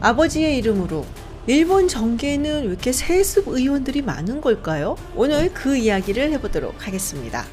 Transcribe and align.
아버지의 0.00 0.56
이름으로 0.58 1.04
일본 1.46 1.86
정계에는 1.88 2.62
왜 2.62 2.66
이렇게 2.66 2.90
세습 2.92 3.48
의원들이 3.48 4.02
많은 4.02 4.40
걸까요? 4.40 4.96
오늘 5.14 5.52
그 5.52 5.76
이야기를 5.76 6.32
해보도록 6.32 6.86
하겠습니다. 6.86 7.44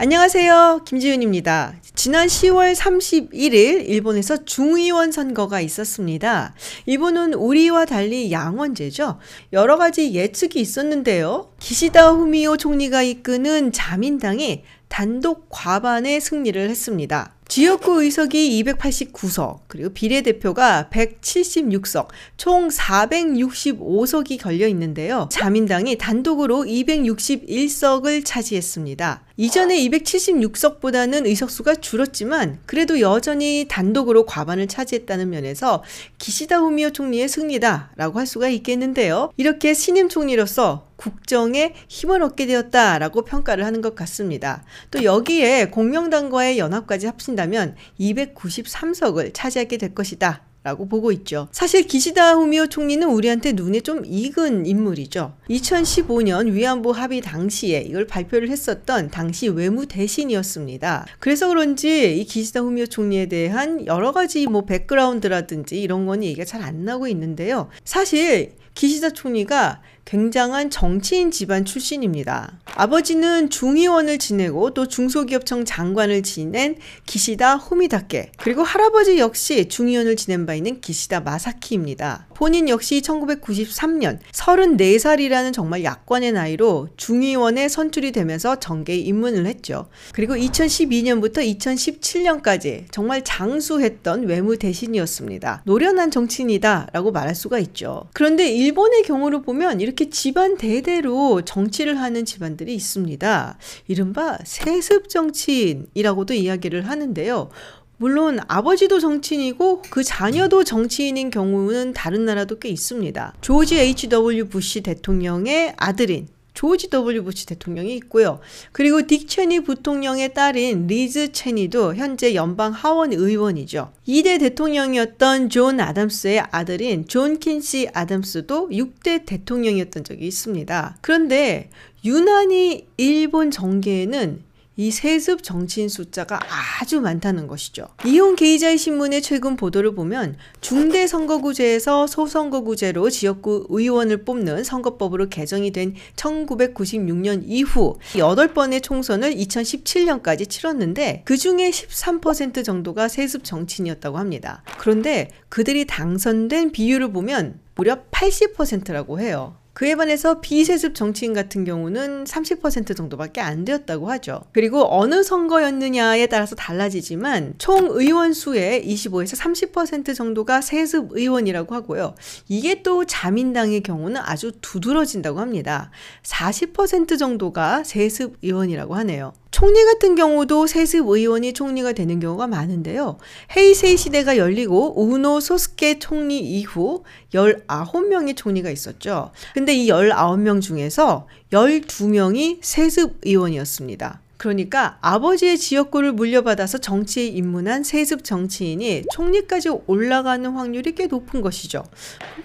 안녕하세요. 0.00 0.82
김지윤입니다. 0.84 1.74
지난 1.96 2.28
10월 2.28 2.76
31일 2.76 3.88
일본에서 3.88 4.44
중의원 4.44 5.10
선거가 5.10 5.60
있었습니다. 5.60 6.54
일본은 6.86 7.34
우리와 7.34 7.84
달리 7.84 8.30
양원제죠. 8.30 9.18
여러 9.52 9.76
가지 9.76 10.14
예측이 10.14 10.60
있었는데요. 10.60 11.50
기시다 11.58 12.12
후미오 12.12 12.58
총리가 12.58 13.02
이끄는 13.02 13.72
자민당이 13.72 14.62
단독 14.86 15.48
과반의 15.50 16.20
승리를 16.20 16.70
했습니다. 16.70 17.34
지역구 17.48 18.02
의석이 18.02 18.62
289석, 18.62 19.60
그리고 19.68 19.88
비례대표가 19.88 20.90
176석, 20.92 22.08
총 22.36 22.68
465석이 22.68 24.38
걸려 24.40 24.68
있는데요. 24.68 25.28
자민당이 25.32 25.96
단독으로 25.96 26.64
261석을 26.64 28.22
차지했습니다. 28.24 29.27
이전에 29.40 29.76
276석보다는 29.76 31.24
의석수가 31.24 31.76
줄었지만 31.76 32.58
그래도 32.66 32.98
여전히 32.98 33.66
단독으로 33.68 34.26
과반을 34.26 34.66
차지했다는 34.66 35.30
면에서 35.30 35.84
기시다 36.18 36.58
후미오 36.58 36.90
총리의 36.90 37.28
승리다라고 37.28 38.18
할 38.18 38.26
수가 38.26 38.48
있겠는데요. 38.48 39.30
이렇게 39.36 39.74
신임 39.74 40.08
총리로서 40.08 40.88
국정에 40.96 41.72
힘을 41.86 42.20
얻게 42.22 42.46
되었다라고 42.46 43.24
평가를 43.24 43.64
하는 43.64 43.80
것 43.80 43.94
같습니다. 43.94 44.64
또 44.90 45.04
여기에 45.04 45.66
공명당과의 45.66 46.58
연합까지 46.58 47.06
합친다면 47.06 47.76
293석을 48.00 49.30
차지하게 49.32 49.76
될 49.76 49.94
것이다. 49.94 50.47
라고 50.64 50.88
보고 50.88 51.12
있죠. 51.12 51.48
사실 51.52 51.86
기시다 51.86 52.34
후미오 52.34 52.66
총리는 52.66 53.08
우리한테 53.08 53.52
눈에 53.52 53.80
좀 53.80 54.02
익은 54.04 54.66
인물이죠. 54.66 55.34
2015년 55.48 56.52
위안부 56.52 56.90
합의 56.90 57.20
당시에 57.20 57.80
이걸 57.88 58.06
발표를 58.06 58.50
했었던 58.50 59.10
당시 59.10 59.48
외무 59.48 59.86
대신이었습니다. 59.86 61.06
그래서 61.20 61.48
그런지 61.48 62.18
이 62.18 62.24
기시다 62.24 62.60
후미오 62.60 62.86
총리에 62.86 63.26
대한 63.26 63.86
여러 63.86 64.12
가지 64.12 64.46
뭐 64.46 64.64
백그라운드라든지 64.64 65.80
이런 65.80 66.06
건 66.06 66.22
얘기가 66.22 66.44
잘 66.44 66.58
안 66.58 66.84
나고 66.84 67.06
있는데요. 67.06 67.68
사실 67.84 68.56
기시다 68.74 69.10
총리가 69.10 69.80
굉장한 70.08 70.70
정치인 70.70 71.30
집안 71.30 71.66
출신입니다. 71.66 72.60
아버지는 72.64 73.50
중의원을 73.50 74.16
지내고 74.16 74.72
또 74.72 74.88
중소기업청 74.88 75.66
장관을 75.66 76.22
지낸 76.22 76.76
기시다 77.04 77.56
호미다케 77.56 78.32
그리고 78.38 78.62
할아버지 78.62 79.18
역시 79.18 79.68
중의원을 79.68 80.16
지낸 80.16 80.46
바 80.46 80.54
있는 80.54 80.80
기시다 80.80 81.20
마사키입니다. 81.20 82.27
본인 82.38 82.68
역시 82.68 83.00
1993년 83.00 84.20
34살이라는 84.30 85.52
정말 85.52 85.82
약관의 85.82 86.30
나이로 86.30 86.86
중의원에 86.96 87.68
선출이 87.68 88.12
되면서 88.12 88.60
정계에 88.60 88.94
입문을 88.94 89.44
했죠. 89.46 89.88
그리고 90.12 90.34
2012년부터 90.34 91.38
2017년까지 91.38 92.84
정말 92.92 93.24
장수했던 93.24 94.26
외무 94.26 94.56
대신이었습니다. 94.56 95.62
노련한 95.64 96.12
정치인이다라고 96.12 97.10
말할 97.10 97.34
수가 97.34 97.58
있죠. 97.58 98.04
그런데 98.12 98.48
일본의 98.48 99.02
경우를 99.02 99.42
보면 99.42 99.80
이렇게 99.80 100.08
집안 100.08 100.56
대대로 100.56 101.42
정치를 101.42 101.98
하는 101.98 102.24
집안들이 102.24 102.72
있습니다. 102.72 103.58
이른바 103.88 104.38
세습 104.44 105.08
정치인이라고도 105.08 106.34
이야기를 106.34 106.88
하는데요. 106.88 107.50
물론 107.98 108.38
아버지도 108.46 109.00
정치인이고 109.00 109.82
그 109.90 110.04
자녀도 110.04 110.62
정치인인 110.64 111.30
경우는 111.30 111.92
다른 111.92 112.24
나라도 112.24 112.58
꽤 112.58 112.68
있습니다. 112.68 113.34
조지 113.40 113.78
H.W. 113.78 114.48
부시 114.48 114.80
대통령의 114.82 115.74
아들인 115.76 116.28
조지 116.58 116.90
W 116.90 117.22
부시 117.22 117.46
대통령이 117.46 117.94
있고요. 117.96 118.40
그리고 118.72 118.98
딕 118.98 119.28
체니 119.28 119.60
부통령의 119.60 120.34
딸인 120.34 120.88
리즈 120.88 121.30
체니도 121.30 121.94
현재 121.94 122.34
연방 122.34 122.72
하원 122.72 123.12
의원이죠. 123.12 123.92
2대 124.08 124.40
대통령이었던 124.40 125.50
존 125.50 125.78
아담스의 125.78 126.46
아들인 126.50 127.06
존 127.06 127.38
퀸시 127.38 127.88
아담스도 127.92 128.70
6대 128.70 129.24
대통령이었던 129.24 130.02
적이 130.02 130.26
있습니다. 130.26 130.98
그런데 131.00 131.70
유난히 132.04 132.86
일본 132.96 133.52
정계에는 133.52 134.47
이 134.80 134.92
세습 134.92 135.42
정치인 135.42 135.88
숫자가 135.88 136.38
아주 136.80 137.00
많다는 137.00 137.48
것이죠. 137.48 137.88
이혼 138.06 138.36
게이자의 138.36 138.78
신문의 138.78 139.22
최근 139.22 139.56
보도를 139.56 139.92
보면 139.96 140.36
중대 140.60 141.08
선거구제에서 141.08 142.06
소선거구제로 142.06 143.10
지역구 143.10 143.66
의원을 143.70 144.24
뽑는 144.24 144.62
선거법으로 144.62 145.30
개정이 145.30 145.72
된 145.72 145.96
1996년 146.14 147.42
이후 147.44 147.98
8번의 148.12 148.80
총선을 148.80 149.34
2017년까지 149.34 150.48
치렀는데 150.48 151.22
그 151.24 151.36
중에 151.36 151.70
13% 151.70 152.64
정도가 152.64 153.08
세습 153.08 153.42
정치인이었다고 153.42 154.16
합니다. 154.16 154.62
그런데 154.78 155.28
그들이 155.48 155.86
당선된 155.86 156.70
비율을 156.70 157.10
보면 157.10 157.58
무려 157.74 157.96
80%라고 158.12 159.18
해요. 159.18 159.56
그에 159.78 159.94
반해서 159.94 160.40
비세습 160.40 160.96
정치인 160.96 161.32
같은 161.32 161.62
경우는 161.62 162.24
30% 162.24 162.96
정도밖에 162.96 163.40
안 163.40 163.64
되었다고 163.64 164.10
하죠. 164.10 164.40
그리고 164.50 164.88
어느 164.90 165.22
선거였느냐에 165.22 166.26
따라서 166.26 166.56
달라지지만 166.56 167.54
총 167.58 167.86
의원 167.92 168.32
수의 168.32 168.84
25에서 168.84 169.38
30% 169.38 170.16
정도가 170.16 170.62
세습 170.62 171.10
의원이라고 171.12 171.76
하고요. 171.76 172.16
이게 172.48 172.82
또 172.82 173.04
자민당의 173.04 173.82
경우는 173.82 174.20
아주 174.20 174.50
두드러진다고 174.60 175.38
합니다. 175.38 175.92
40% 176.24 177.16
정도가 177.16 177.84
세습 177.84 178.38
의원이라고 178.42 178.96
하네요. 178.96 179.32
총리 179.50 179.82
같은 179.84 180.14
경우도 180.14 180.66
세습 180.66 181.08
의원이 181.08 181.52
총리가 181.54 181.92
되는 181.92 182.20
경우가 182.20 182.46
많은데요. 182.46 183.18
헤이세이 183.56 183.96
시대가 183.96 184.36
열리고 184.36 185.00
우노 185.00 185.40
소스케 185.40 185.98
총리 185.98 186.38
이후 186.38 187.04
19명의 187.32 188.36
총리가 188.36 188.70
있었죠. 188.70 189.30
근데 189.54 189.74
이 189.74 189.88
19명 189.88 190.60
중에서 190.60 191.26
12명이 191.52 192.58
세습 192.60 193.18
의원이었습니다. 193.24 194.20
그러니까 194.36 194.98
아버지의 195.00 195.58
지역구를 195.58 196.12
물려받아서 196.12 196.78
정치에 196.78 197.26
입문한 197.26 197.82
세습 197.82 198.22
정치인이 198.22 199.04
총리까지 199.12 199.70
올라가는 199.86 200.48
확률이 200.48 200.94
꽤 200.94 201.06
높은 201.06 201.40
것이죠. 201.42 201.82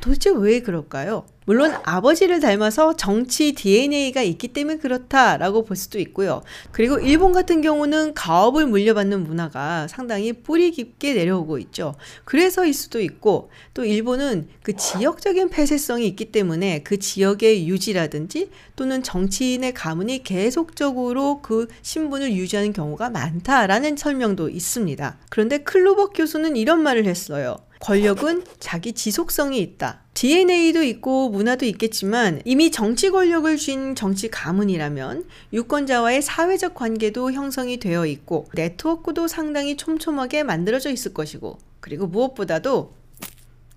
도대체 0.02 0.31
왜 0.36 0.62
그럴까요? 0.62 1.25
물론 1.46 1.74
아버지를 1.84 2.40
닮아서 2.40 2.96
정치 2.96 3.54
DNA가 3.54 4.22
있기 4.22 4.50
때문에 4.50 4.78
그렇다라고 4.78 5.66
볼 5.66 5.76
수도 5.76 6.00
있고요. 6.00 6.42
그리고 6.72 7.00
일본 7.00 7.34
같은 7.34 7.62
경우는 7.62 8.14
가업을 8.14 8.68
물려받는 8.68 9.24
문화가 9.24 9.88
상당히 9.88 10.34
뿌리 10.34 10.72
깊게 10.72 11.14
내려오고 11.14 11.58
있죠. 11.59 11.96
그래서일 12.26 12.74
수도 12.74 13.02
있고 13.02 13.50
또 13.74 13.84
일본은 13.84 14.48
그 14.62 14.76
지역적인 14.76 15.50
폐쇄성이 15.50 16.08
있기 16.08 16.31
때문에 16.31 16.84
그 16.84 16.98
지역의 17.00 17.68
유지라든지 17.68 18.50
또는 18.75 19.04
정치인의 19.04 19.74
가문이 19.74 20.24
계속적으로 20.24 21.42
그 21.42 21.68
신분을 21.81 22.34
유지하는 22.34 22.74
경우가 22.74 23.10
많다라는 23.10 23.98
설명도 23.98 24.50
있습니다. 24.50 25.18
그런데 25.30 25.60
클로버 25.60 26.10
교수는 26.10 26.56
이런 26.56 26.81
말을 26.81 27.06
했어요. 27.06 27.58
권력은 27.80 28.44
자기 28.60 28.94
지속성이 28.94 29.60
있다. 29.60 30.03
DNA도 30.13 30.84
있고 30.84 31.29
문화도 31.29 31.66
있겠지만 31.66 32.41
이미 32.46 32.69
정치 32.69 33.09
권력을 33.09 33.56
쥔 33.57 33.96
정치 33.96 34.29
가문이라면 34.29 35.25
유권자와의 35.51 36.22
사회적 36.22 36.75
관계도 36.75 37.31
형성이 37.31 37.78
되어 37.78 38.06
있고 38.06 38.47
네트워크도 38.53 39.28
상당히 39.28 39.75
촘촘하게 39.75 40.44
만들어져 40.44 40.91
있을 40.91 41.13
것이고 41.13 41.57
그리고 41.79 42.07
무엇보다도 42.07 42.94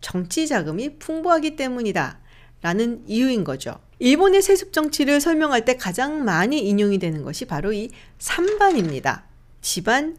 정치 0.01 0.47
자금이 0.47 0.99
풍부하기 0.99 1.57
때문이다. 1.57 2.21
라는 2.63 3.03
이유인 3.07 3.45
거죠. 3.45 3.79
일본의 3.99 4.43
세습 4.43 4.73
정치를 4.73 5.21
설명할 5.21 5.65
때 5.65 5.77
가장 5.77 6.25
많이 6.25 6.59
인용이 6.61 6.99
되는 6.99 7.23
것이 7.23 7.45
바로 7.45 7.73
이 7.73 7.91
3반입니다. 8.19 9.23
집안, 9.61 10.17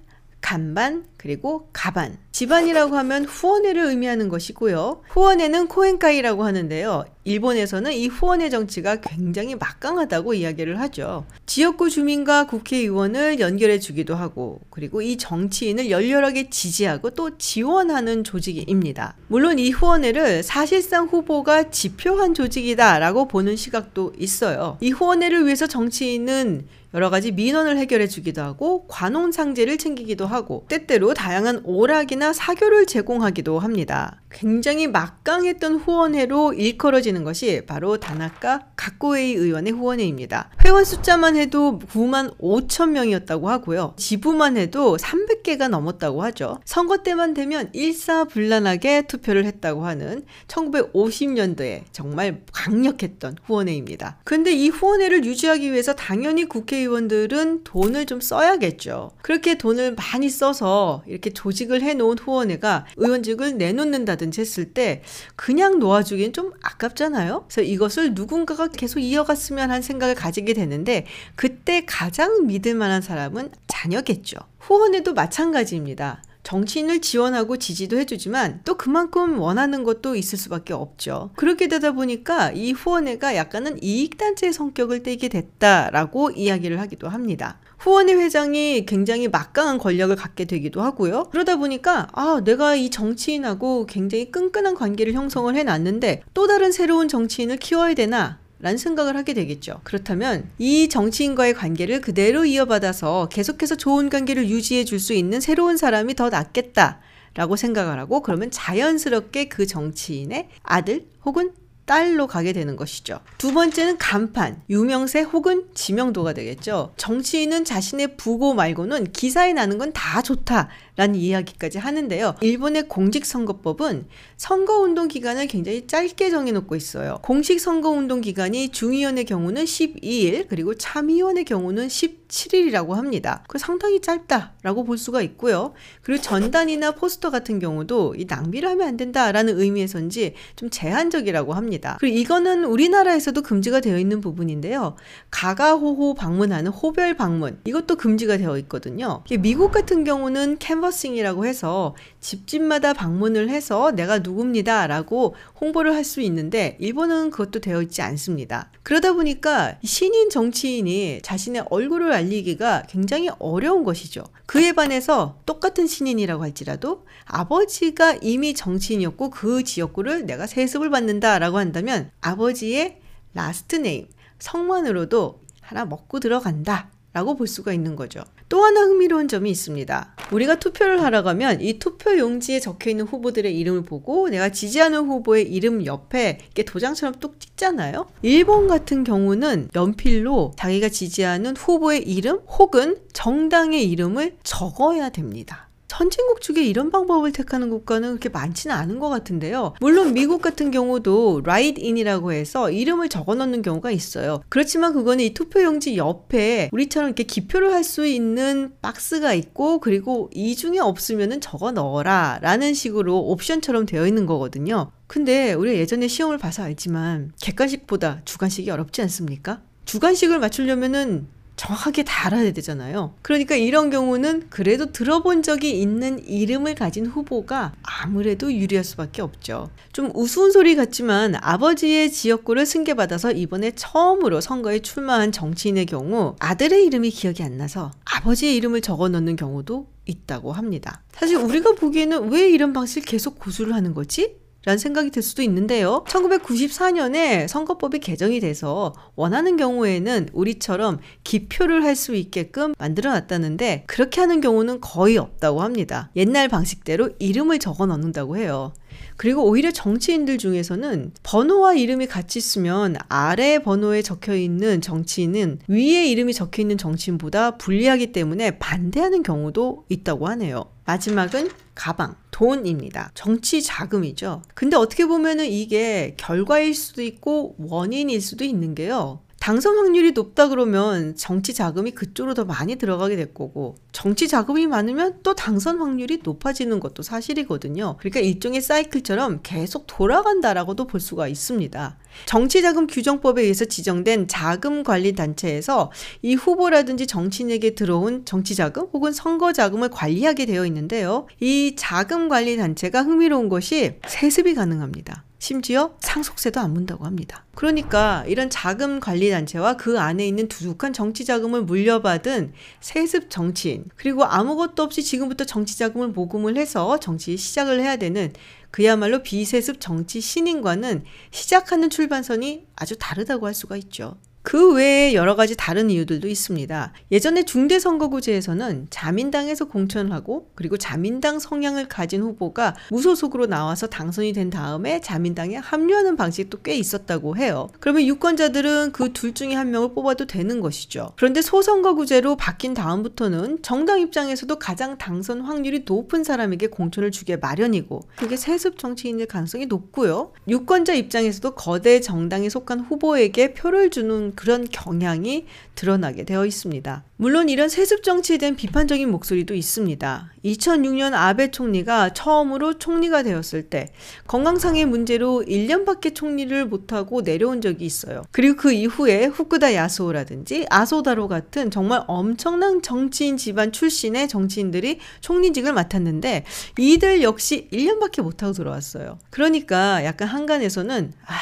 간반, 0.48 1.04
그리고 1.18 1.68
가반. 1.74 2.18
집안이라고 2.32 2.96
하면 2.96 3.26
후원회를 3.26 3.84
의미하는 3.84 4.30
것이고요. 4.30 5.02
후원회는 5.10 5.68
코엔카이라고 5.68 6.46
하는데요. 6.46 7.04
일본에서는 7.28 7.92
이 7.92 8.08
후원회 8.08 8.50
정치가 8.50 8.96
굉장히 8.96 9.56
막강하다고 9.56 10.34
이야기를 10.34 10.80
하죠. 10.80 11.26
지역구 11.46 11.90
주민과 11.90 12.48
국회의원을 12.48 13.42
연결해 13.42 13.80
주기도 13.80 14.16
하고, 14.16 14.62
그리고 14.70 15.02
이 15.02 15.18
정치인을 15.18 15.90
열렬하게 15.90 16.50
지지하고 16.50 17.10
또 17.10 17.38
지원하는 17.38 18.24
조직입니다. 18.24 19.18
물론 19.28 19.60
이 19.60 19.72
후원회를 19.72 20.42
사실상 20.42 21.08
후보가 21.08 21.70
지표한 21.70 22.34
조직이다라고 22.34 23.28
보는 23.28 23.58
시각도 23.58 24.14
있어요. 24.18 24.78
이 24.80 24.92
후원회를 24.92 25.46
위해서 25.46 25.68
정치인은 25.68 26.66
여러 26.94 27.10
가지 27.10 27.32
민원을 27.32 27.78
해결해 27.78 28.08
주기도 28.08 28.42
하고 28.42 28.88
관혼상제를 28.88 29.78
챙기기도 29.78 30.26
하고 30.26 30.66
때때로 30.70 31.14
다양한 31.14 31.62
오락이나 31.66 32.32
사교를 32.32 32.86
제공하기도 32.86 33.60
합니다. 33.60 34.22
굉장히 34.30 34.88
막강했던 34.88 35.76
후원회로 35.76 36.54
일컬어지는 36.54 37.24
것이 37.24 37.62
바로 37.66 37.98
다나카 37.98 38.68
가쿠에이 38.76 39.34
의원의 39.34 39.74
후원회입니다. 39.74 40.50
회원 40.66 40.84
숫자만 40.84 41.36
해도 41.38 41.80
9만 41.80 42.38
5천 42.38 42.90
명이었다고 42.90 43.50
하고요. 43.50 43.94
지부만 43.98 44.58
해도 44.58 44.98
300개가 44.98 45.70
넘었다고 45.70 46.24
하죠. 46.24 46.60
선거 46.66 46.98
때만 46.98 47.34
되면 47.34 47.70
일사불란하게 47.74 49.04
투표를 49.04 49.46
했다고 49.46 49.86
하는 49.86 50.26
1950년도에 50.48 51.84
정말 51.92 52.42
강력했던 52.52 53.38
후원회입니다. 53.46 54.20
근데 54.26 54.52
이 54.52 54.70
후원회를 54.70 55.24
유지하기 55.26 55.72
위해서 55.72 55.94
당연히 55.94 56.46
국회의원들은 56.46 57.64
돈을 57.64 58.06
좀 58.06 58.20
써야겠죠. 58.20 59.12
그렇게 59.22 59.58
돈을 59.58 59.96
많이 59.96 60.30
써서 60.30 61.04
이렇게 61.08 61.32
조직을 61.32 61.82
해놓은 61.82 62.18
후원회가 62.20 62.86
의원직을 62.98 63.58
내놓는다 63.58 64.17
든지 64.18 64.42
했을 64.42 64.74
때 64.74 65.02
그냥 65.36 65.80
놓아주기엔 65.80 66.34
좀 66.34 66.52
아깝잖아요. 66.62 67.46
그래서 67.48 67.62
이것을 67.62 68.14
누군가가 68.14 68.68
계속 68.68 69.00
이어갔으면 69.00 69.72
한 69.72 69.81
생각을 69.81 70.16
가지게 70.16 70.54
되는데 70.54 71.06
그때 71.36 71.86
가장 71.86 72.48
믿을 72.48 72.75
만한 72.75 73.02
사람은 73.02 73.52
자녀겠죠. 73.68 74.38
후원회도 74.60 75.14
마찬가지입니다. 75.14 76.22
정치인을 76.48 77.02
지원하고 77.02 77.58
지지도 77.58 77.98
해주지만 77.98 78.62
또 78.64 78.78
그만큼 78.78 79.38
원하는 79.38 79.84
것도 79.84 80.16
있을 80.16 80.38
수밖에 80.38 80.74
없죠. 80.74 81.31
그렇게 81.36 81.68
되다 81.68 81.92
보니까 81.92 82.52
이 82.52 82.72
후원회가 82.72 83.36
약간은 83.36 83.84
이익단체의 83.84 84.54
성격을 84.54 85.04
띠게 85.04 85.28
됐다라고 85.28 86.31
이야기를 86.31 86.80
하기도 86.80 87.10
합니다. 87.10 87.60
후원회 87.78 88.14
회장이 88.14 88.86
굉장히 88.86 89.28
막강한 89.28 89.78
권력을 89.78 90.16
갖게 90.16 90.46
되기도 90.46 90.82
하고요. 90.82 91.26
그러다 91.32 91.58
보니까 91.58 92.08
아 92.12 92.42
내가 92.44 92.76
이 92.76 92.90
정치인하고 92.90 93.86
굉장히 93.86 94.32
끈끈한 94.32 94.76
관계를 94.76 95.14
형성을 95.14 95.54
해놨는데 95.56 96.24
또 96.34 96.48
다른 96.48 96.72
새로운 96.72 97.08
정치인을 97.08 97.58
키워야 97.58 97.94
되나 97.94 98.40
라는 98.60 98.78
생각을 98.78 99.16
하게 99.16 99.34
되겠죠. 99.34 99.82
그렇다면 99.84 100.50
이 100.58 100.90
정치인과의 100.90 101.54
관계를 101.54 102.02
그대로 102.02 102.44
이어받아서 102.46 103.30
계속해서 103.30 103.76
좋은 103.76 104.10
관계를 104.10 104.50
유지해 104.50 104.84
줄 104.84 105.00
수 105.00 105.14
있는 105.14 105.40
새로운 105.40 105.78
사람이 105.78 106.16
더 106.16 106.30
낫겠다. 106.30 107.00
라고 107.36 107.56
생각을 107.56 108.00
하고 108.00 108.22
그러면 108.24 108.50
자연스럽게 108.50 109.48
그 109.48 109.68
정치인의 109.68 110.50
아들 110.64 111.06
혹은 111.24 111.52
딸로 111.88 112.28
가게 112.28 112.54
되는 112.54 112.75
것이죠. 112.75 113.19
두 113.39 113.54
번째는 113.54 113.98
간판, 113.98 114.62
유명세 114.69 115.22
혹은 115.22 115.66
지명도가 115.74 116.34
되겠죠. 116.34 116.94
정치인은 116.98 117.66
자신의 117.66 118.18
부고 118.18 118.54
말고는 118.54 119.12
기사에 119.13 119.54
나는 119.54 119.80
건 119.80 119.88
다 119.94 120.22
좋다. 120.22 120.69
라는 120.98 121.16
이야기까지 121.16 121.78
하는데요. 121.78 122.36
일본의 122.42 122.88
공직선거법은 122.90 124.08
선거운동 124.36 125.08
기간을 125.08 125.46
굉장히 125.46 125.86
짧게 125.86 126.32
정해놓고 126.32 126.76
있어요. 126.76 127.20
공식 127.22 127.60
선거운동 127.60 128.20
기간이 128.22 128.70
중의원의 128.70 129.26
경우는 129.26 129.64
12일, 129.64 130.48
그리고 130.50 130.74
참의원의 130.74 131.46
경우는 131.46 131.88
17일이라고 131.88 132.94
합니다. 132.94 133.44
그 133.48 133.60
상당히 133.60 134.02
짧다라고 134.02 134.84
볼 134.86 134.98
수가 134.98 135.22
있고요. 135.22 135.74
그리고 136.02 136.20
전단이나 136.22 136.92
포스터 136.92 137.30
같은 137.30 137.60
경우도 137.60 138.16
이 138.18 138.26
낭비를 138.28 138.68
하면 138.70 138.88
안 138.88 138.98
된다라는 138.98 139.60
의미에서인지 139.60 140.34
좀 140.56 140.72
제한적이라고 140.72 141.54
합니다. 141.54 141.98
그리고 142.00 142.18
이거는 142.18 142.64
우리나라에서도 142.66 143.40
금지가 143.44 143.82
되어 143.82 144.00
있는 144.00 144.20
부분인데요. 144.20 144.96
가가호호 145.30 146.16
방문하는 146.16 146.72
호별 146.72 147.16
방문 147.16 147.60
이것도 147.66 147.98
금지가 147.98 148.38
되어 148.38 148.58
있거든요. 148.60 149.24
미국 149.40 149.72
같은 149.72 150.04
경우는 150.04 150.58
canva- 150.58 150.87
canvassing이라고 150.88 151.46
해서 151.45 151.95
집집마다 152.19 152.94
방문을 152.94 153.50
해서 153.50 153.92
내가 153.92 154.19
누굽니다 154.19 154.88
라고 154.88 155.36
홍보를 155.60 155.94
할 155.94 156.07
수 156.07 156.22
있는데 156.22 156.78
일본은 156.80 157.31
그것도 157.31 157.60
되어 157.60 157.81
있지 157.81 158.01
않습니다. 158.01 158.72
그러다 158.84 159.12
보니까 159.12 159.78
신인 159.84 160.30
정치인이 160.30 161.19
자신의 161.22 161.66
얼굴을 161.69 162.13
알리기가 162.13 162.84
굉장히 162.88 163.30
어려운 163.39 163.84
것이죠. 163.84 164.24
그에 164.45 164.72
반해서 164.72 165.42
똑같은 165.45 165.86
신인이라고 165.86 166.44
할지라도 166.44 167.06
아버지가 167.25 168.19
이미 168.22 168.54
정치인이었고 168.54 169.31
그 169.31 169.66
지역구를 169.66 170.28
내가 170.28 170.48
세습을 170.48 170.90
받는다 170.90 171.40
라고 171.40 171.57
한다면 171.57 172.10
아버지의 172.22 173.01
last 173.34 173.75
name 173.75 174.08
성만으로도 174.40 175.42
하나 175.60 175.83
먹고 175.83 176.22
들어간다. 176.22 176.90
라고 177.12 177.36
볼 177.36 177.48
수가 177.48 177.74
있는 177.74 177.95
거죠. 177.95 178.22
또 178.50 178.64
하나 178.64 178.82
흥미로운 178.82 179.28
점이 179.28 179.50
있습니다. 179.50 180.16
우리가 180.32 180.56
투표를 180.56 181.02
하러 181.02 181.24
가면 181.24 181.62
이 181.62 181.80
투표 181.80 182.18
용지에 182.18 182.60
적혀 182.60 182.90
있는 182.90 183.06
후보들의 183.06 183.58
이름을 183.58 183.84
보고 183.84 184.30
내가 184.30 184.50
지지하는 184.50 185.06
후보의 185.06 185.52
이름 185.52 185.86
옆에 185.86 186.40
이렇게 186.46 186.64
도장처럼 186.64 187.16
뚝 187.20 187.40
찍잖아요. 187.40 188.08
일본 188.22 188.68
같은 188.68 189.04
경우는 189.04 189.70
연필로 189.76 190.54
자기가 190.58 190.90
지지하는 190.90 191.58
후보의 191.58 192.08
이름 192.08 192.40
혹은 192.48 192.98
정당의 193.14 193.90
이름을 193.90 194.38
적어야 194.44 195.10
됩니다. 195.10 195.67
선진국 195.88 196.42
중에 196.42 196.63
이런 196.63 196.92
방법을 196.92 197.31
택하는 197.31 197.69
국가는 197.69 198.07
그렇게 198.10 198.30
많지는 198.30 198.75
않은 198.75 199.00
것 199.00 199.10
같은데요. 199.10 199.74
물론 199.80 200.13
미국 200.13 200.42
같은 200.42 200.69
경우도 200.69 201.42
write-in이라고 201.48 202.34
해서 202.34 202.69
이름을 202.69 203.10
적어 203.10 203.36
넣는 203.36 203.62
경우가 203.62 203.92
있어요. 203.92 204.42
그렇지만 204.50 204.94
그거는 204.94 205.24
이 205.24 205.34
투표용지 205.34 205.98
옆에 205.98 206.69
우리처럼 206.72 207.10
이렇게 207.10 207.24
기표를 207.24 207.74
할 207.74 207.88
수 207.88 208.06
있는 208.06 208.74
박스가 208.81 209.34
있고 209.34 209.80
그리고 209.80 210.30
이 210.34 210.57
중에 210.57 210.80
없으면은 210.80 211.39
적어 211.39 211.72
넣어라 211.72 212.40
라는 212.42 212.74
식으로 212.74 213.18
옵션처럼 213.30 213.86
되어 213.86 214.06
있는 214.06 214.25
거거든요. 214.25 214.92
근데 215.07 215.54
우리가 215.54 215.78
예전에 215.78 216.10
시험을 216.10 216.38
봐서 216.38 216.63
알지만 216.63 217.31
객관식보다 217.40 218.22
주관식이 218.25 218.69
어렵지 218.69 219.01
않습니까? 219.04 219.62
주관식을 219.86 220.40
맞추려면은 220.40 221.28
정확하게 221.57 222.04
다 222.04 222.27
알아야 222.27 222.54
되잖아요. 222.54 223.13
그러니까 223.24 223.56
이런 223.56 223.89
경우는 223.89 224.48
그래도 224.50 224.92
들어본 224.92 225.44
적이 225.44 225.81
있는 225.81 226.24
이름을 226.25 226.75
가진 226.75 227.06
후보가 227.06 227.74
아무래도 227.81 228.54
유리할 228.54 228.86
수밖에 228.86 229.21
없죠. 229.21 229.69
좀 229.92 230.12
우스운 230.13 230.51
소리 230.51 230.75
같지만 230.75 231.36
아버지의 231.36 232.12
지역구를 232.12 232.65
승계받아서 232.65 233.31
이번에 233.31 233.71
처음으로 233.71 234.39
선거에 234.39 234.80
출마한 234.80 235.31
정치인의 235.31 235.88
경우 235.88 236.36
아들의 236.39 236.86
이름이 236.86 237.09
기억이 237.09 237.44
안 237.44 237.57
나서 237.57 237.92
아버지의 238.06 238.56
이름을 238.56 238.81
적어 238.81 239.09
넣는 239.09 239.36
경우도 239.36 239.88
있다고 240.06 240.54
합니다. 240.54 241.01
사실 241.12 241.38
우리가 241.38 241.74
보기에는 241.74 242.31
왜 242.31 242.50
이런 242.50 242.71
방식을 242.71 243.07
계속 243.07 243.39
고수를 243.39 243.74
하는 243.74 243.94
거지? 243.94 244.35
라는 244.68 244.78
생각이 244.80 245.12
들 245.12 245.21
수도 245.21 245.42
있는데요. 245.44 246.04
1994년에 246.09 247.47
선거법이 247.47 248.00
개정이 248.00 248.42
돼서 248.42 248.94
원하는 249.16 249.56
경우에는 249.56 250.28
우리처럼 250.33 251.00
기표를 251.24 251.86
할 251.86 251.95
수 251.97 252.14
있게끔 252.14 252.76
만들어 252.78 253.12
놨다는데 253.12 253.86
그렇게 253.88 254.21
하는 254.21 254.40
경우는 254.40 254.81
거의 254.81 255.18
없다고 255.18 255.62
합니다. 255.62 256.12
옛날 256.16 256.47
방식대로 256.47 257.09
이름을 257.18 257.57
적어 257.57 257.88
넣는다고 257.88 258.38
해요. 258.38 258.71
그리고 259.16 259.44
오히려 259.45 259.71
정치인들 259.71 260.37
중에서는 260.37 261.11
번호와 261.23 261.73
이름이 261.73 262.07
같이 262.07 262.39
쓰면 262.39 262.97
아래 263.09 263.59
번호에 263.59 264.01
적혀 264.01 264.35
있는 264.35 264.81
정치인은 264.81 265.59
위에 265.68 266.07
이름이 266.07 266.33
적혀 266.33 266.61
있는 266.61 266.77
정치인보다 266.77 267.57
불리하기 267.57 268.11
때문에 268.11 268.59
반대하는 268.59 269.23
경우도 269.23 269.85
있다고 269.89 270.27
하네요. 270.27 270.66
마지막은 270.85 271.49
가방, 271.75 272.16
돈입니다. 272.31 273.11
정치 273.13 273.61
자금이죠. 273.61 274.42
근데 274.56 274.77
어떻게 274.77 275.06
보면은 275.06 275.45
이게 275.45 276.16
결과일 276.18 276.73
수도 276.73 277.01
있고 277.01 277.56
원인일 277.59 278.21
수도 278.21 278.44
있는 278.44 278.73
게요. 278.73 279.19
당선 279.47 279.77
확률이 279.77 280.11
높다 280.11 280.49
그러면 280.49 281.16
정치 281.16 281.54
자금이 281.54 281.92
그쪽으로 281.92 282.33
더 282.33 282.44
많이 282.44 282.75
들어가게 282.75 283.16
될 283.16 283.33
거고 283.33 283.75
정치 283.94 284.27
자금이 284.27 284.68
많으면 284.68 285.19
또 285.23 285.35
당선 285.35 285.80
확률이 285.80 286.19
높아지는 286.21 286.81
것도 286.81 287.01
사실이거든요. 287.01 287.95
그러니까 287.97 288.19
일종의 288.19 288.59
사이클처럼 288.59 289.39
계속 289.44 289.85
돌아간다라고도 289.87 290.85
볼 290.85 290.99
수가 290.99 291.30
있습니다. 291.30 291.97
정치자금 292.25 292.87
규정법에 292.87 293.44
의해서 293.44 293.63
지정된 293.63 294.27
자금 294.27 294.83
관리 294.83 295.13
단체에서 295.13 295.94
이 296.23 296.33
후보라든지 296.33 297.07
정치인에게 297.07 297.73
들어온 297.73 298.25
정치자금 298.25 298.87
혹은 298.92 299.13
선거자금을 299.13 299.87
관리하게 299.92 300.45
되어 300.45 300.66
있는데요. 300.66 301.25
이 301.39 301.77
자금 301.77 302.27
관리 302.27 302.57
단체가 302.57 303.01
흥미로운 303.01 303.47
것이 303.47 303.94
세습이 304.06 304.56
가능합니다. 304.56 305.23
심지어 305.40 305.96
상속세도 306.00 306.60
안 306.60 306.74
문다고 306.74 307.06
합니다. 307.06 307.46
그러니까 307.54 308.24
이런 308.28 308.50
자금 308.50 309.00
관리 309.00 309.30
단체와 309.30 309.78
그 309.78 310.00
안에 310.00 310.28
있는 310.28 310.48
두둑한 310.48 310.94
정치 310.94 311.26
자금을 311.26 311.64
물려받은 311.64 312.54
세습 312.80 313.30
정치인 313.30 313.86
그리고 313.96 314.24
아무것도 314.24 314.82
없이 314.84 315.04
지금부터 315.04 315.46
정치 315.46 315.78
자금을 315.78 316.10
모금을 316.10 316.58
해서 316.58 317.00
정치 317.00 317.38
시작을 317.38 317.80
해야 317.80 317.98
되는 317.98 318.34
그야말로 318.72 319.24
비세습 319.24 319.80
정치 319.80 320.22
신인과는 320.22 321.04
시작하는 321.32 321.90
출발선이 321.90 322.66
아주 322.76 322.96
다르다고 322.98 323.46
할 323.48 323.54
수가 323.54 323.78
있죠. 323.78 324.18
그 324.47 324.75
외에 324.75 325.13
여러 325.13 325.35
가지 325.35 325.57
다른 325.57 325.89
이유들도 325.89 326.25
있습니다. 326.25 326.94
예전에 327.11 327.44
중대선거구제에서는 327.44 328.87
자민당에서 328.89 329.66
공천을 329.66 330.13
하고 330.13 330.47
그리고 330.56 330.77
자민당 330.77 331.37
성향을 331.37 331.89
가진 331.89 332.21
후보가 332.21 332.77
무소속으로 332.92 333.47
나와서 333.47 333.87
당선이 333.87 334.31
된 334.31 334.49
다음에 334.49 335.01
자민당에 335.01 335.57
합류하는 335.57 336.16
방식도 336.16 336.61
꽤 336.61 336.75
있었다고 336.77 337.35
해요. 337.35 337.68
그러면 337.81 338.04
유권자들은 338.04 338.94
그 338.94 339.11
둘 339.11 339.33
중에 339.33 339.54
한 339.54 339.71
명을 339.71 339.94
뽑아도 339.94 340.27
되는 340.27 340.61
것이죠. 340.61 341.11
그런데 341.18 341.42
소선거구제로 341.42 342.37
바뀐 342.37 342.73
다음부터는 342.73 343.63
정당 343.63 343.99
입장에서도 343.99 344.59
가장 344.59 344.97
당선 344.97 345.42
확률이 345.42 345.83
높은 345.85 346.23
사람에게 346.23 346.68
공천을 346.68 347.11
주게 347.11 347.35
마련이고 347.35 348.04
그게 348.16 348.37
세습 348.37 348.77
정치인일 348.77 349.25
가능성이 349.25 349.66
높고요. 349.66 350.31
유권자 350.47 350.94
입장에서도 350.94 351.51
거대 351.56 351.99
정당에 351.99 352.47
속한 352.47 352.80
후보에게 352.81 353.54
표를 353.54 353.89
주는 353.89 354.35
그런 354.38 354.66
경향이 354.72 355.46
드러나게 355.76 356.24
되어 356.24 356.46
있습니다. 356.46 357.04
물론 357.18 357.50
이런 357.50 357.68
세습 357.68 358.04
정치에 358.04 358.38
대한 358.38 358.56
비판적인 358.56 359.10
목소리도 359.10 359.56
있습니다. 359.56 360.32
2006년 360.46 361.14
아베 361.14 361.52
총리가 361.52 362.14
처음으로 362.14 362.78
총리가 362.78 363.24
되었을 363.24 363.70
때 363.70 363.92
건강상의 364.28 364.86
문제로 364.86 365.44
1년밖에 365.46 366.16
총리를 366.16 366.66
못하고 366.68 367.22
내려온 367.22 367.62
적이 367.62 367.86
있어요. 367.86 368.24
그리고 368.32 368.56
그 368.56 368.72
이후에 368.72 369.26
후쿠다 369.26 369.74
야스오라든지 369.74 370.68
아소다로 370.70 371.28
같은 371.28 371.72
정말 371.72 372.04
엄청난 372.08 372.82
정치인 372.82 373.38
집안 373.38 373.72
출신의 373.72 374.28
정치인들이 374.28 375.00
총리직을 375.22 375.74
맡았는데 375.74 376.46
이들 376.78 377.24
역시 377.24 377.68
1년밖에 377.74 378.22
못하고 378.22 378.54
들어왔어요. 378.54 379.18
그러니까 379.32 380.06
약간 380.06 380.28
한간에서는 380.28 381.14
아, 381.26 381.34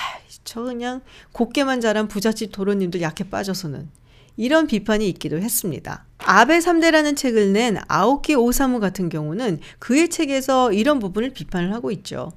저 0.46 0.62
그냥 0.62 1.02
곱게만 1.34 1.82
자란 1.82 2.08
부잣집 2.08 2.52
도로님들 2.54 3.02
약해 3.02 3.25
빠져서는 3.30 3.90
이런 4.38 4.68
비판이 4.68 5.08
있기도 5.10 5.38
했습니다. 5.38 6.06
아베 6.18 6.60
3대라는 6.60 7.16
책을 7.16 7.54
낸 7.54 7.78
아오키 7.88 8.36
오사무 8.36 8.80
같은 8.80 9.10
경우는 9.10 9.60
그의 9.80 10.10
책에서 10.10 10.74
이런 10.74 11.00
부분을 11.00 11.32
비판을 11.32 11.74
하고 11.74 11.92
있죠. 11.92 12.32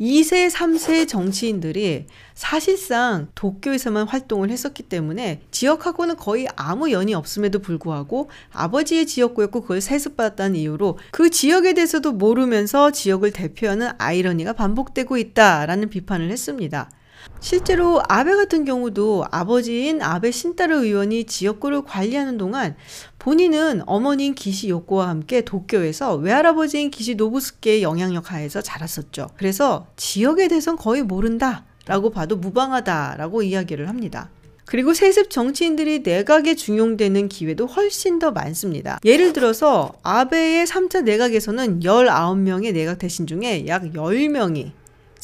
2세, 0.00 0.50
3세 0.50 1.06
정치인들이 1.06 2.06
사실상 2.34 3.28
도쿄에서만 3.34 4.08
활동을 4.08 4.50
했었기 4.50 4.84
때문에 4.84 5.42
지역하고는 5.50 6.16
거의 6.16 6.48
아무 6.56 6.90
연이 6.90 7.14
없음에도 7.14 7.60
불구하고 7.60 8.30
아버지의 8.52 9.06
지역구였고 9.06 9.62
그걸 9.62 9.80
세습받았다는 9.80 10.56
이유로 10.56 10.98
그 11.12 11.30
지역에 11.30 11.74
대해서도 11.74 12.12
모르면서 12.12 12.90
지역을 12.90 13.32
대표하는 13.32 13.90
아이러니가 13.98 14.54
반복되고 14.54 15.18
있다라는 15.18 15.90
비판을 15.90 16.30
했습니다. 16.30 16.90
실제로 17.40 18.02
아베 18.08 18.34
같은 18.34 18.64
경우도 18.64 19.26
아버지인 19.30 20.02
아베 20.02 20.30
신타르 20.30 20.84
의원이 20.84 21.24
지역구를 21.24 21.82
관리하는 21.82 22.38
동안 22.38 22.76
본인은 23.18 23.82
어머니인 23.86 24.34
기시 24.34 24.68
요코와 24.68 25.08
함께 25.08 25.42
도쿄에서 25.42 26.16
외할아버지인 26.16 26.90
기시 26.90 27.14
노부스케의 27.14 27.82
영향력 27.82 28.32
하에서 28.32 28.60
자랐었죠. 28.60 29.28
그래서 29.36 29.86
지역에 29.96 30.48
대해선 30.48 30.76
거의 30.76 31.02
모른다. 31.02 31.64
라고 31.86 32.10
봐도 32.10 32.36
무방하다라고 32.36 33.42
이야기를 33.42 33.88
합니다. 33.88 34.30
그리고 34.64 34.94
세습 34.94 35.28
정치인들이 35.28 36.00
내각에 36.00 36.54
중용되는 36.54 37.28
기회도 37.28 37.66
훨씬 37.66 38.18
더 38.18 38.30
많습니다. 38.30 38.98
예를 39.04 39.34
들어서 39.34 39.92
아베의 40.02 40.66
3차 40.66 41.02
내각에서는 41.02 41.80
19명의 41.80 42.72
내각 42.72 42.98
대신 42.98 43.26
중에 43.26 43.66
약 43.66 43.82
10명이 43.92 44.72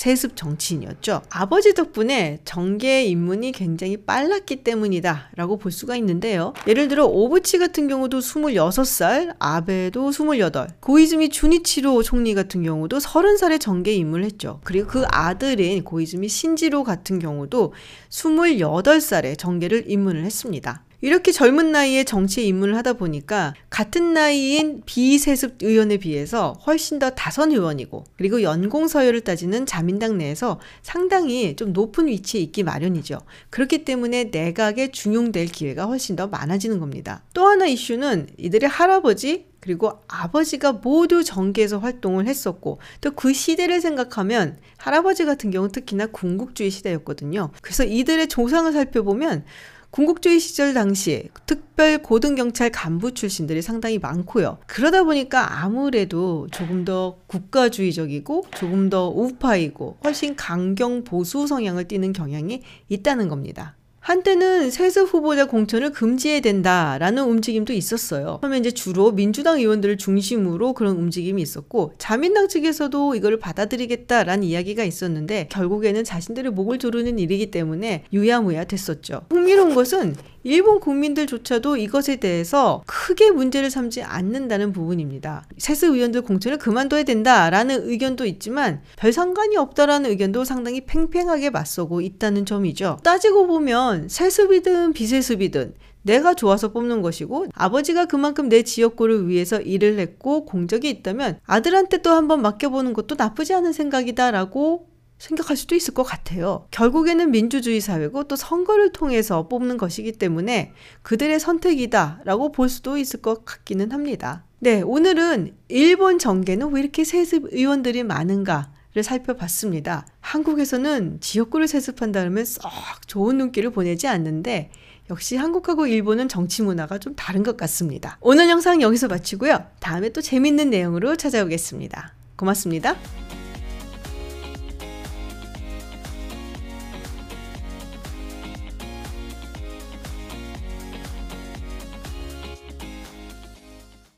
세습 0.00 0.34
정치인이었죠. 0.34 1.20
아버지 1.28 1.74
덕분에 1.74 2.38
정계 2.46 3.04
입문이 3.04 3.52
굉장히 3.52 3.98
빨랐기 3.98 4.64
때문이다 4.64 5.28
라고 5.36 5.58
볼 5.58 5.70
수가 5.70 5.94
있는데요. 5.96 6.54
예를 6.66 6.88
들어 6.88 7.04
오부치 7.04 7.58
같은 7.58 7.86
경우도 7.86 8.20
26살, 8.20 9.34
아베도 9.38 10.10
28, 10.10 10.68
고이즈미 10.80 11.28
주니치로 11.28 12.02
총리 12.02 12.32
같은 12.32 12.62
경우도 12.62 12.96
30살에 12.96 13.60
정계 13.60 13.92
입문을 13.92 14.24
했죠. 14.24 14.60
그리고 14.64 14.88
그 14.88 15.04
아들인 15.06 15.84
고이즈미 15.84 16.28
신지로 16.28 16.82
같은 16.82 17.18
경우도 17.18 17.74
28살에 18.08 19.36
정계를 19.36 19.84
입문을 19.86 20.24
했습니다. 20.24 20.82
이렇게 21.02 21.32
젊은 21.32 21.72
나이에 21.72 22.04
정치에 22.04 22.44
입문을 22.44 22.76
하다 22.76 22.94
보니까 22.94 23.54
같은 23.70 24.12
나이인 24.12 24.82
비세습 24.84 25.62
의원에 25.62 25.96
비해서 25.96 26.52
훨씬 26.66 26.98
더 26.98 27.10
다선 27.10 27.52
의원이고 27.52 28.04
그리고 28.16 28.42
연공 28.42 28.86
서열을 28.86 29.22
따지는 29.22 29.64
자민당 29.66 30.18
내에서 30.18 30.60
상당히 30.82 31.56
좀 31.56 31.72
높은 31.72 32.06
위치에 32.06 32.40
있기 32.42 32.62
마련이죠. 32.62 33.18
그렇기 33.48 33.84
때문에 33.84 34.24
내각에 34.24 34.90
중용될 34.90 35.46
기회가 35.46 35.86
훨씬 35.86 36.16
더 36.16 36.26
많아지는 36.26 36.78
겁니다. 36.78 37.22
또 37.32 37.46
하나 37.46 37.66
이슈는 37.66 38.28
이들의 38.36 38.68
할아버지 38.68 39.46
그리고 39.60 40.00
아버지가 40.08 40.72
모두 40.72 41.22
정계에서 41.22 41.78
활동을 41.78 42.26
했었고 42.26 42.78
또 43.00 43.10
그 43.20 43.34
시대를 43.34 43.82
생각하면 43.82 44.56
할아버지 44.78 45.26
같은 45.26 45.50
경우 45.50 45.68
특히나 45.68 46.06
군국주의 46.06 46.70
시대였거든요. 46.70 47.50
그래서 47.60 47.84
이들의 47.84 48.28
조상을 48.28 48.72
살펴보면 48.72 49.44
군국주의 49.90 50.38
시절 50.38 50.72
당시 50.72 51.28
특별 51.46 51.98
고등경찰 51.98 52.70
간부 52.70 53.12
출신들이 53.12 53.60
상당히 53.60 53.98
많고요. 53.98 54.58
그러다 54.66 55.02
보니까 55.02 55.62
아무래도 55.62 56.46
조금 56.52 56.84
더 56.84 57.18
국가주의적이고 57.26 58.44
조금 58.54 58.88
더 58.88 59.08
우파이고 59.08 59.98
훨씬 60.04 60.36
강경 60.36 61.04
보수 61.04 61.46
성향을 61.46 61.88
띠는 61.88 62.12
경향이 62.12 62.62
있다는 62.88 63.28
겁니다. 63.28 63.76
한때는 64.00 64.70
세습 64.70 65.12
후보자 65.12 65.44
공천을 65.44 65.92
금지해야 65.92 66.40
된다라는 66.40 67.22
움직임도 67.22 67.74
있었어요. 67.74 68.38
그러면 68.40 68.60
이제 68.60 68.70
주로 68.70 69.12
민주당 69.12 69.58
의원들을 69.58 69.98
중심으로 69.98 70.72
그런 70.72 70.96
움직임이 70.96 71.42
있었고 71.42 71.92
자민당 71.98 72.48
측에서도 72.48 73.14
이걸 73.14 73.38
받아들이겠다라는 73.38 74.42
이야기가 74.42 74.84
있었는데 74.84 75.48
결국에는 75.50 76.02
자신들의 76.02 76.50
목을 76.52 76.78
조르는 76.78 77.18
일이기 77.18 77.50
때문에 77.50 78.04
유야무야 78.12 78.64
됐었죠. 78.64 79.26
흥미로운 79.30 79.74
것은 79.74 80.16
일본 80.42 80.80
국민들조차도 80.80 81.76
이것에 81.76 82.16
대해서 82.16 82.82
크게 82.86 83.30
문제를 83.30 83.70
삼지 83.70 84.02
않는다는 84.02 84.72
부분입니다. 84.72 85.44
세습 85.58 85.94
의원들 85.94 86.22
공천을 86.22 86.56
그만둬야 86.56 87.02
된다라는 87.02 87.86
의견도 87.86 88.24
있지만 88.24 88.80
별 88.96 89.12
상관이 89.12 89.58
없다라는 89.58 90.08
의견도 90.08 90.44
상당히 90.44 90.80
팽팽하게 90.86 91.50
맞서고 91.50 92.00
있다는 92.00 92.46
점이죠. 92.46 92.98
따지고 93.04 93.46
보면 93.46 93.89
세습이든 94.08 94.92
비세습이든 94.92 95.74
내가 96.02 96.34
좋아서 96.34 96.72
뽑는 96.72 97.02
것이고 97.02 97.46
아버지가 97.54 98.06
그만큼 98.06 98.48
내 98.48 98.62
지역구를 98.62 99.28
위해서 99.28 99.60
일을 99.60 99.98
했고 99.98 100.44
공적이 100.46 100.90
있다면 100.90 101.40
아들한테 101.44 101.98
또 101.98 102.10
한번 102.10 102.42
맡겨보는 102.42 102.92
것도 102.94 103.16
나쁘지 103.16 103.54
않은 103.54 103.72
생각이다라고 103.72 104.88
생각할 105.18 105.56
수도 105.56 105.74
있을 105.74 105.92
것 105.92 106.02
같아요. 106.02 106.66
결국에는 106.70 107.30
민주주의 107.30 107.80
사회고 107.80 108.24
또 108.24 108.36
선거를 108.36 108.90
통해서 108.92 109.48
뽑는 109.48 109.76
것이기 109.76 110.12
때문에 110.12 110.72
그들의 111.02 111.38
선택이다라고 111.38 112.52
볼 112.52 112.70
수도 112.70 112.96
있을 112.96 113.20
것 113.20 113.44
같기는 113.44 113.92
합니다. 113.92 114.44
네, 114.60 114.80
오늘은 114.80 115.54
일본 115.68 116.18
정계는 116.18 116.72
왜 116.72 116.80
이렇게 116.80 117.04
세습 117.04 117.52
의원들이 117.52 118.02
많은가? 118.02 118.72
를 118.92 119.04
살펴봤습니다. 119.04 120.04
한국에서는 120.20 121.20
지역구를 121.20 121.68
세습한다면 121.68 122.44
썩 122.44 122.70
좋은 123.06 123.38
눈길을 123.38 123.70
보내지 123.70 124.08
않는데 124.08 124.72
역시 125.10 125.36
한국하고 125.36 125.86
일본은 125.86 126.28
정치 126.28 126.62
문화가 126.62 126.98
좀 126.98 127.14
다른 127.14 127.44
것 127.44 127.56
같습니다. 127.56 128.18
오늘 128.20 128.48
영상 128.48 128.82
여기서 128.82 129.06
마치고요. 129.06 129.64
다음에 129.78 130.08
또 130.08 130.20
재밌는 130.20 130.70
내용으로 130.70 131.16
찾아오겠습니다. 131.16 132.14
고맙습니다. 132.34 132.96